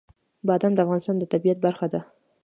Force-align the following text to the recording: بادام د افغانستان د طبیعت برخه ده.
بادام 0.47 0.73
د 0.75 0.79
افغانستان 0.85 1.15
د 1.19 1.23
طبیعت 1.33 1.57
برخه 1.65 1.85
ده. 1.93 2.01